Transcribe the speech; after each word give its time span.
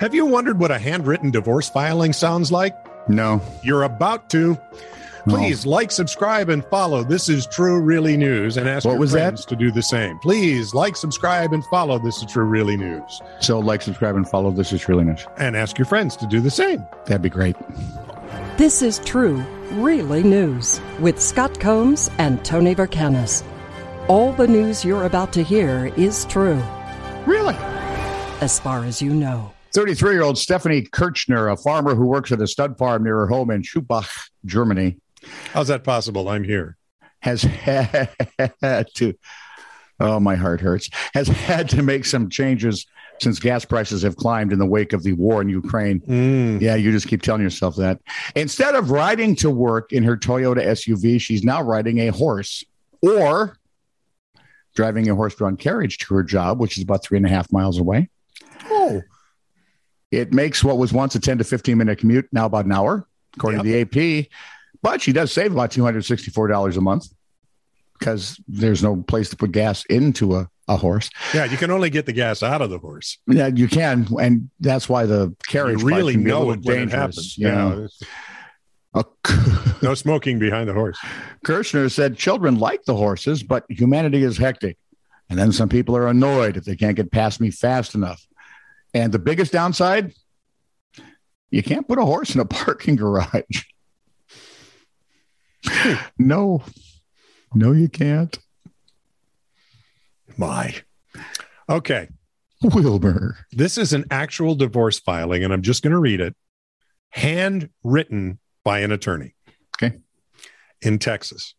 Have 0.00 0.14
you 0.14 0.26
wondered 0.26 0.58
what 0.58 0.70
a 0.70 0.78
handwritten 0.78 1.30
divorce 1.30 1.68
filing 1.68 2.12
sounds 2.12 2.50
like? 2.52 2.74
No. 3.08 3.40
You're 3.62 3.82
about 3.84 4.30
to. 4.30 4.58
Please 5.28 5.64
like, 5.64 5.92
subscribe, 5.92 6.48
and 6.48 6.64
follow. 6.64 7.04
This 7.04 7.28
is 7.28 7.46
True 7.46 7.80
Really 7.80 8.16
News, 8.16 8.56
and 8.56 8.68
ask 8.68 8.84
What 8.84 8.92
your 8.92 9.00
was 9.00 9.12
that? 9.12 9.18
friends 9.28 9.44
to 9.46 9.54
do 9.54 9.70
the 9.70 9.82
same. 9.82 10.18
Please 10.18 10.74
like, 10.74 10.96
subscribe, 10.96 11.52
and 11.52 11.64
follow. 11.66 12.00
This 12.00 12.16
is 12.18 12.24
True 12.32 12.42
Really 12.44 12.76
News, 12.76 13.22
So 13.40 13.60
like, 13.60 13.82
subscribe, 13.82 14.16
and 14.16 14.28
follow. 14.28 14.50
This 14.50 14.72
is 14.72 14.88
really 14.88 15.04
news, 15.04 15.24
and 15.38 15.56
ask 15.56 15.78
your 15.78 15.84
friends 15.86 16.16
to 16.16 16.26
do 16.26 16.40
the 16.40 16.50
same. 16.50 16.84
That'd 17.06 17.22
be 17.22 17.28
great. 17.30 17.54
This 18.56 18.82
is 18.82 18.98
True, 19.00 19.36
Really 19.72 20.24
News 20.24 20.80
with 20.98 21.22
Scott 21.22 21.60
Combs 21.60 22.10
and 22.18 22.44
Tony 22.44 22.74
Vercanis. 22.74 23.44
All 24.08 24.32
the 24.32 24.48
news 24.48 24.84
you're 24.84 25.04
about 25.04 25.32
to 25.34 25.44
hear 25.44 25.92
is 25.96 26.24
true, 26.24 26.60
Really? 27.26 27.54
as 28.40 28.58
far 28.58 28.84
as 28.84 29.00
you 29.00 29.14
know. 29.14 29.52
33 29.72 30.12
year 30.12 30.22
old 30.22 30.38
Stephanie 30.38 30.82
Kirchner, 30.82 31.48
a 31.48 31.56
farmer 31.56 31.94
who 31.94 32.06
works 32.06 32.30
at 32.32 32.40
a 32.40 32.46
stud 32.46 32.76
farm 32.78 33.04
near 33.04 33.16
her 33.16 33.26
home 33.28 33.50
in 33.50 33.62
Schubach, 33.62 34.08
Germany, 34.44 34.98
How's 35.52 35.68
that 35.68 35.84
possible? 35.84 36.28
I'm 36.28 36.44
here. 36.44 36.76
has 37.20 37.42
had 37.42 38.08
to, 38.94 39.14
oh, 40.00 40.18
my 40.20 40.34
heart 40.34 40.60
hurts, 40.60 40.90
has 41.14 41.28
had 41.28 41.68
to 41.70 41.82
make 41.82 42.04
some 42.04 42.28
changes 42.28 42.86
since 43.20 43.38
gas 43.38 43.64
prices 43.64 44.02
have 44.02 44.16
climbed 44.16 44.52
in 44.52 44.58
the 44.58 44.66
wake 44.66 44.92
of 44.92 45.04
the 45.04 45.12
war 45.12 45.40
in 45.42 45.48
Ukraine. 45.48 46.00
Mm. 46.00 46.60
Yeah, 46.60 46.74
you 46.74 46.90
just 46.90 47.06
keep 47.06 47.22
telling 47.22 47.42
yourself 47.42 47.76
that. 47.76 48.00
Instead 48.34 48.74
of 48.74 48.90
riding 48.90 49.36
to 49.36 49.50
work 49.50 49.92
in 49.92 50.02
her 50.02 50.16
Toyota 50.16 50.64
SUV, 50.66 51.20
she's 51.20 51.44
now 51.44 51.62
riding 51.62 51.98
a 52.00 52.08
horse 52.08 52.64
or 53.00 53.56
driving 54.74 55.08
a 55.08 55.14
horse 55.14 55.36
drawn 55.36 55.56
carriage 55.56 55.98
to 55.98 56.14
her 56.14 56.24
job, 56.24 56.58
which 56.58 56.76
is 56.76 56.82
about 56.82 57.04
three 57.04 57.18
and 57.18 57.26
a 57.26 57.28
half 57.28 57.52
miles 57.52 57.78
away. 57.78 58.08
It 60.12 60.32
makes 60.32 60.62
what 60.62 60.78
was 60.78 60.92
once 60.92 61.14
a 61.16 61.20
10 61.20 61.38
to 61.38 61.44
15 61.44 61.76
minute 61.76 61.98
commute 61.98 62.28
now 62.32 62.46
about 62.46 62.66
an 62.66 62.72
hour, 62.72 63.08
according 63.36 63.62
to 63.64 63.68
the 63.68 63.80
AP. 63.80 64.26
But 64.82 65.00
she 65.00 65.12
does 65.12 65.32
save 65.32 65.52
about 65.52 65.70
$264 65.72 66.76
a 66.76 66.80
month 66.80 67.06
because 67.98 68.40
there's 68.46 68.82
no 68.82 69.02
place 69.02 69.30
to 69.30 69.36
put 69.36 69.52
gas 69.52 69.84
into 69.86 70.36
a, 70.36 70.48
a 70.68 70.76
horse. 70.76 71.08
yeah. 71.32 71.44
You 71.46 71.56
can 71.56 71.70
only 71.70 71.88
get 71.90 72.04
the 72.06 72.12
gas 72.12 72.42
out 72.42 72.60
of 72.62 72.68
the 72.70 72.78
horse. 72.78 73.18
Yeah, 73.26 73.46
you 73.46 73.68
can. 73.68 74.06
And 74.20 74.50
that's 74.60 74.88
why 74.88 75.06
the 75.06 75.34
carriage 75.48 75.80
part 75.80 75.92
really 75.92 76.12
can 76.14 76.24
be 76.24 76.30
a 76.30 76.34
know 76.34 76.50
it 76.50 76.60
when 76.62 76.76
it 76.76 76.78
dangerous. 76.90 76.92
happens. 76.92 77.38
Yeah. 77.38 77.78
Yeah. 77.80 77.86
A- 78.94 79.04
No 79.82 79.94
smoking 79.94 80.38
behind 80.38 80.68
the 80.68 80.74
horse. 80.74 80.98
Kirchner 81.44 81.88
said 81.88 82.16
children 82.16 82.58
like 82.58 82.84
the 82.84 82.94
horses, 82.94 83.42
but 83.42 83.64
humanity 83.68 84.22
is 84.22 84.36
hectic. 84.36 84.76
And 85.30 85.38
then 85.38 85.50
some 85.50 85.68
people 85.68 85.96
are 85.96 86.06
annoyed 86.08 86.56
if 86.56 86.64
they 86.64 86.76
can't 86.76 86.94
get 86.96 87.10
past 87.10 87.40
me 87.40 87.50
fast 87.50 87.94
enough. 87.94 88.24
And 88.94 89.12
the 89.12 89.18
biggest 89.18 89.52
downside, 89.52 90.12
you 91.50 91.62
can't 91.62 91.88
put 91.88 91.98
a 91.98 92.04
horse 92.04 92.34
in 92.34 92.40
a 92.40 92.44
parking 92.46 92.96
garage. 92.96 93.64
no, 96.18 96.62
no, 97.54 97.72
you 97.72 97.88
can't. 97.88 98.38
My. 100.36 100.74
Okay. 101.68 102.08
Wilbur. 102.62 103.36
This 103.50 103.76
is 103.76 103.92
an 103.92 104.04
actual 104.10 104.54
divorce 104.54 104.98
filing, 104.98 105.42
and 105.44 105.52
I'm 105.52 105.62
just 105.62 105.82
going 105.82 105.92
to 105.92 105.98
read 105.98 106.20
it. 106.20 106.34
Handwritten 107.10 108.38
by 108.64 108.80
an 108.80 108.92
attorney. 108.92 109.34
Okay. 109.76 109.98
In 110.80 110.98
Texas. 110.98 111.54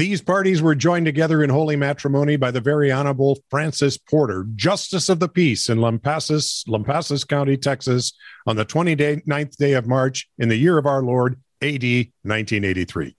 These 0.00 0.22
parties 0.22 0.62
were 0.62 0.74
joined 0.74 1.04
together 1.04 1.44
in 1.44 1.50
holy 1.50 1.76
matrimony 1.76 2.36
by 2.36 2.50
the 2.52 2.60
very 2.62 2.90
honorable 2.90 3.38
Francis 3.50 3.98
Porter, 3.98 4.46
Justice 4.56 5.10
of 5.10 5.20
the 5.20 5.28
Peace 5.28 5.68
in 5.68 5.76
Lampasas, 5.76 6.66
Lampasas 6.66 7.28
County, 7.28 7.58
Texas, 7.58 8.14
on 8.46 8.56
the 8.56 8.64
29th 8.64 9.56
day 9.56 9.74
of 9.74 9.86
March 9.86 10.26
in 10.38 10.48
the 10.48 10.56
year 10.56 10.78
of 10.78 10.86
our 10.86 11.02
Lord, 11.02 11.34
AD 11.60 11.82
1983. 11.82 13.14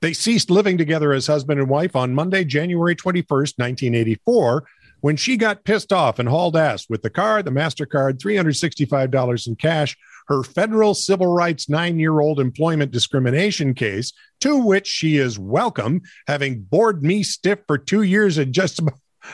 They 0.00 0.14
ceased 0.14 0.50
living 0.50 0.78
together 0.78 1.12
as 1.12 1.26
husband 1.26 1.60
and 1.60 1.68
wife 1.68 1.94
on 1.94 2.14
Monday, 2.14 2.42
January 2.42 2.96
21st, 2.96 3.58
1984, 3.58 4.64
when 5.02 5.16
she 5.16 5.36
got 5.36 5.64
pissed 5.64 5.92
off 5.92 6.18
and 6.18 6.26
hauled 6.26 6.56
ass 6.56 6.86
with 6.88 7.02
the 7.02 7.10
car, 7.10 7.42
the 7.42 7.50
MasterCard, 7.50 8.16
$365 8.16 9.46
in 9.46 9.56
cash, 9.56 9.94
her 10.28 10.42
federal 10.42 10.94
civil 10.94 11.26
rights 11.26 11.68
nine 11.68 11.98
year 11.98 12.20
old 12.20 12.38
employment 12.38 12.92
discrimination 12.92 13.74
case, 13.74 14.12
to 14.40 14.56
which 14.56 14.86
she 14.86 15.16
is 15.16 15.38
welcome, 15.38 16.02
having 16.26 16.62
bored 16.62 17.02
me 17.02 17.22
stiff 17.22 17.60
for 17.66 17.78
two 17.78 18.02
years 18.02 18.38
and 18.38 18.52
just 18.52 18.80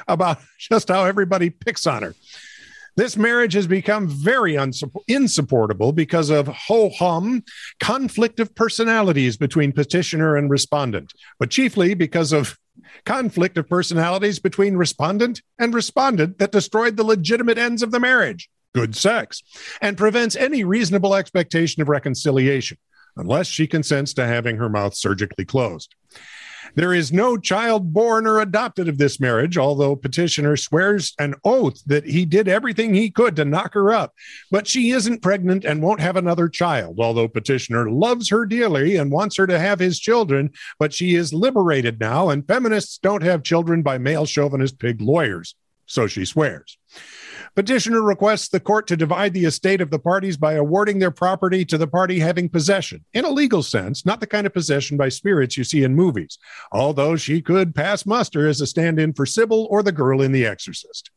about, 0.08 0.38
just 0.58 0.88
how 0.88 1.04
everybody 1.04 1.50
picks 1.50 1.86
on 1.86 2.02
her. 2.02 2.14
This 2.96 3.16
marriage 3.16 3.54
has 3.54 3.66
become 3.66 4.06
very 4.08 4.54
unsupp- 4.54 5.02
insupportable 5.08 5.92
because 5.92 6.30
of 6.30 6.46
ho 6.46 6.90
hum 6.90 7.42
conflict 7.80 8.38
of 8.38 8.54
personalities 8.54 9.36
between 9.36 9.72
petitioner 9.72 10.36
and 10.36 10.48
respondent, 10.48 11.12
but 11.40 11.50
chiefly 11.50 11.94
because 11.94 12.32
of 12.32 12.56
conflict 13.04 13.58
of 13.58 13.68
personalities 13.68 14.38
between 14.38 14.76
respondent 14.76 15.42
and 15.58 15.74
respondent 15.74 16.38
that 16.38 16.52
destroyed 16.52 16.96
the 16.96 17.04
legitimate 17.04 17.58
ends 17.58 17.82
of 17.82 17.90
the 17.90 18.00
marriage, 18.00 18.48
good 18.74 18.96
sex, 18.96 19.42
and 19.80 19.96
prevents 19.96 20.36
any 20.36 20.64
reasonable 20.64 21.14
expectation 21.14 21.80
of 21.80 21.88
reconciliation 21.88 22.76
unless 23.16 23.46
she 23.46 23.66
consents 23.66 24.12
to 24.14 24.26
having 24.26 24.56
her 24.56 24.68
mouth 24.68 24.94
surgically 24.94 25.44
closed. 25.44 25.94
There 26.74 26.92
is 26.92 27.12
no 27.12 27.36
child 27.36 27.92
born 27.92 28.26
or 28.26 28.40
adopted 28.40 28.88
of 28.88 28.98
this 28.98 29.20
marriage, 29.20 29.56
although 29.56 29.94
petitioner 29.94 30.56
swears 30.56 31.14
an 31.20 31.34
oath 31.44 31.80
that 31.86 32.04
he 32.04 32.24
did 32.24 32.48
everything 32.48 32.94
he 32.94 33.10
could 33.10 33.36
to 33.36 33.44
knock 33.44 33.74
her 33.74 33.92
up. 33.92 34.12
But 34.50 34.66
she 34.66 34.90
isn't 34.90 35.22
pregnant 35.22 35.64
and 35.64 35.82
won't 35.82 36.00
have 36.00 36.16
another 36.16 36.48
child, 36.48 36.98
although 36.98 37.28
petitioner 37.28 37.88
loves 37.88 38.28
her 38.30 38.44
dearly 38.44 38.96
and 38.96 39.12
wants 39.12 39.36
her 39.36 39.46
to 39.46 39.58
have 39.58 39.78
his 39.78 40.00
children. 40.00 40.50
But 40.80 40.92
she 40.92 41.14
is 41.14 41.32
liberated 41.32 42.00
now, 42.00 42.30
and 42.30 42.46
feminists 42.46 42.98
don't 42.98 43.22
have 43.22 43.44
children 43.44 43.82
by 43.82 43.98
male 43.98 44.26
chauvinist 44.26 44.80
pig 44.80 45.00
lawyers. 45.00 45.54
So 45.86 46.06
she 46.06 46.24
swears. 46.24 46.78
Petitioner 47.54 48.02
requests 48.02 48.48
the 48.48 48.58
court 48.58 48.86
to 48.88 48.96
divide 48.96 49.32
the 49.32 49.44
estate 49.44 49.80
of 49.80 49.90
the 49.90 49.98
parties 49.98 50.36
by 50.36 50.54
awarding 50.54 50.98
their 50.98 51.10
property 51.10 51.64
to 51.66 51.78
the 51.78 51.86
party 51.86 52.18
having 52.18 52.48
possession, 52.48 53.04
in 53.12 53.24
a 53.24 53.30
legal 53.30 53.62
sense, 53.62 54.04
not 54.04 54.20
the 54.20 54.26
kind 54.26 54.46
of 54.46 54.52
possession 54.52 54.96
by 54.96 55.08
spirits 55.08 55.56
you 55.56 55.62
see 55.62 55.84
in 55.84 55.94
movies, 55.94 56.38
although 56.72 57.16
she 57.16 57.40
could 57.40 57.74
pass 57.74 58.06
muster 58.06 58.48
as 58.48 58.60
a 58.60 58.66
stand 58.66 58.98
in 58.98 59.12
for 59.12 59.24
Sybil 59.24 59.68
or 59.70 59.82
the 59.82 59.92
girl 59.92 60.20
in 60.20 60.32
The 60.32 60.46
Exorcist. 60.46 61.10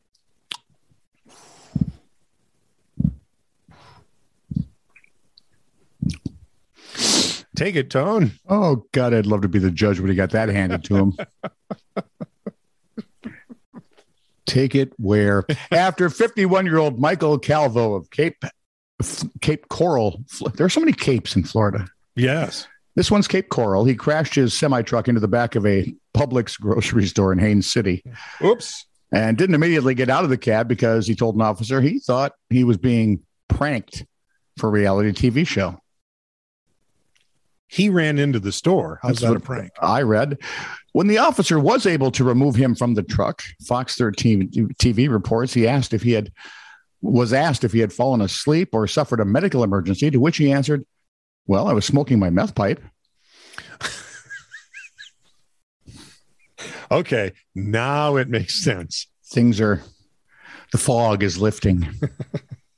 Take 7.56 7.74
it, 7.74 7.90
Tone. 7.90 8.30
Oh, 8.48 8.84
God, 8.92 9.12
I'd 9.12 9.26
love 9.26 9.42
to 9.42 9.48
be 9.48 9.58
the 9.58 9.72
judge 9.72 9.98
when 9.98 10.08
he 10.08 10.14
got 10.14 10.30
that 10.30 10.48
handed 10.48 10.84
to 10.84 10.96
him. 10.96 11.16
Take 14.58 14.74
it 14.74 14.92
where 14.96 15.44
after 15.70 16.10
51 16.10 16.66
year 16.66 16.78
old 16.78 16.98
Michael 16.98 17.38
Calvo 17.38 17.94
of 17.94 18.10
Cape 18.10 18.42
Cape 19.40 19.68
Coral, 19.68 20.24
there 20.54 20.66
are 20.66 20.70
so 20.70 20.80
many 20.80 20.92
capes 20.92 21.36
in 21.36 21.44
Florida. 21.44 21.86
Yes. 22.16 22.66
This 22.96 23.08
one's 23.08 23.28
Cape 23.28 23.50
Coral. 23.50 23.84
He 23.84 23.94
crashed 23.94 24.34
his 24.34 24.52
semi 24.52 24.82
truck 24.82 25.06
into 25.06 25.20
the 25.20 25.28
back 25.28 25.54
of 25.54 25.64
a 25.64 25.94
Publix 26.12 26.60
grocery 26.60 27.06
store 27.06 27.32
in 27.32 27.38
Haines 27.38 27.70
City 27.70 28.02
Oops. 28.42 28.84
and 29.12 29.38
didn't 29.38 29.54
immediately 29.54 29.94
get 29.94 30.10
out 30.10 30.24
of 30.24 30.30
the 30.30 30.36
cab 30.36 30.66
because 30.66 31.06
he 31.06 31.14
told 31.14 31.36
an 31.36 31.42
officer 31.42 31.80
he 31.80 32.00
thought 32.00 32.32
he 32.50 32.64
was 32.64 32.78
being 32.78 33.22
pranked 33.48 34.04
for 34.56 34.66
a 34.66 34.72
reality 34.72 35.12
TV 35.12 35.46
show. 35.46 35.78
He 37.78 37.90
ran 37.90 38.18
into 38.18 38.40
the 38.40 38.50
store. 38.50 38.98
How's 39.02 39.20
That's 39.20 39.32
that 39.32 39.36
a 39.36 39.40
prank? 39.40 39.70
I 39.80 40.02
read. 40.02 40.38
When 40.92 41.06
the 41.06 41.18
officer 41.18 41.60
was 41.60 41.86
able 41.86 42.10
to 42.10 42.24
remove 42.24 42.56
him 42.56 42.74
from 42.74 42.94
the 42.94 43.04
truck, 43.04 43.40
Fox 43.68 43.94
13 43.94 44.50
TV 44.50 45.08
reports 45.08 45.54
he 45.54 45.68
asked 45.68 45.94
if 45.94 46.02
he 46.02 46.10
had 46.10 46.32
was 47.00 47.32
asked 47.32 47.62
if 47.62 47.72
he 47.72 47.78
had 47.78 47.92
fallen 47.92 48.20
asleep 48.20 48.70
or 48.72 48.88
suffered 48.88 49.20
a 49.20 49.24
medical 49.24 49.62
emergency, 49.62 50.10
to 50.10 50.18
which 50.18 50.38
he 50.38 50.50
answered, 50.50 50.84
Well, 51.46 51.68
I 51.68 51.72
was 51.72 51.84
smoking 51.84 52.18
my 52.18 52.30
meth 52.30 52.56
pipe. 52.56 52.82
Okay. 56.90 57.32
Now 57.54 58.16
it 58.16 58.28
makes 58.28 58.64
sense. 58.64 59.08
Things 59.26 59.60
are 59.60 59.82
the 60.72 60.78
fog 60.78 61.22
is 61.22 61.38
lifting. 61.38 61.86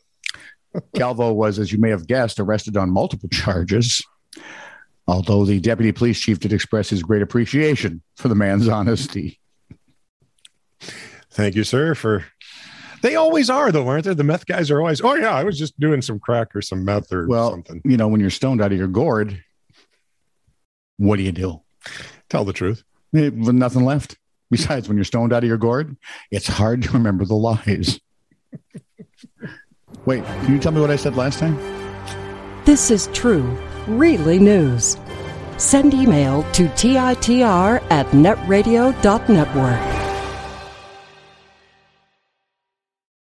Calvo 0.96 1.32
was, 1.32 1.58
as 1.60 1.72
you 1.72 1.78
may 1.78 1.90
have 1.90 2.08
guessed, 2.08 2.40
arrested 2.40 2.76
on 2.76 2.90
multiple 2.90 3.28
charges. 3.28 4.02
Although 5.10 5.44
the 5.44 5.58
deputy 5.58 5.90
police 5.90 6.20
chief 6.20 6.38
did 6.38 6.52
express 6.52 6.88
his 6.90 7.02
great 7.02 7.20
appreciation 7.20 8.00
for 8.16 8.28
the 8.28 8.34
man's 8.36 8.68
honesty. 8.68 9.40
Thank 11.32 11.56
you, 11.56 11.64
sir, 11.64 11.94
for 11.96 12.24
they 13.02 13.16
always 13.16 13.50
are 13.50 13.72
though, 13.72 13.88
aren't 13.88 14.04
they? 14.04 14.14
The 14.14 14.22
meth 14.24 14.46
guys 14.46 14.70
are 14.70 14.78
always, 14.78 15.00
oh 15.00 15.14
yeah, 15.14 15.34
I 15.34 15.42
was 15.42 15.58
just 15.58 15.78
doing 15.80 16.00
some 16.00 16.20
crack 16.20 16.54
or 16.54 16.62
some 16.62 16.84
meth 16.84 17.12
or 17.12 17.26
Well, 17.26 17.50
something. 17.50 17.82
you 17.84 17.96
know, 17.96 18.06
when 18.06 18.20
you're 18.20 18.30
stoned 18.30 18.60
out 18.62 18.70
of 18.70 18.78
your 18.78 18.86
gourd, 18.86 19.42
what 20.98 21.16
do 21.16 21.22
you 21.22 21.32
do? 21.32 21.60
Tell 22.28 22.44
the 22.44 22.52
truth. 22.52 22.84
Eh, 23.14 23.30
With 23.30 23.54
nothing 23.54 23.84
left. 23.84 24.16
Besides, 24.50 24.86
when 24.88 24.96
you're 24.96 25.04
stoned 25.04 25.32
out 25.32 25.42
of 25.44 25.48
your 25.48 25.58
gourd, 25.58 25.96
it's 26.30 26.46
hard 26.46 26.82
to 26.82 26.92
remember 26.92 27.24
the 27.24 27.34
lies. 27.36 27.98
Wait, 30.04 30.24
can 30.24 30.52
you 30.52 30.58
tell 30.60 30.72
me 30.72 30.80
what 30.80 30.90
I 30.90 30.96
said 30.96 31.16
last 31.16 31.38
time? 31.40 31.56
This 32.64 32.90
is 32.90 33.08
true, 33.12 33.56
really 33.86 34.38
news. 34.38 34.96
Send 35.56 35.94
email 35.94 36.42
to 36.52 36.68
TITR 36.68 37.82
at 37.90 38.06
netradio.network. 38.08 39.99